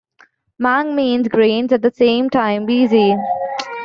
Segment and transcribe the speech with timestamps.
[0.57, 3.15] "Mang" means grains at the same time busy.